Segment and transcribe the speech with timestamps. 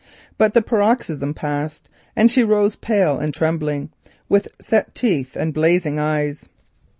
[0.39, 3.91] But the paroxysm passed, and she rose pale and trembling,
[4.27, 6.49] with set teeth and blazing eyes.